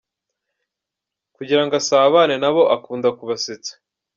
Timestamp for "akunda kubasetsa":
2.75-3.71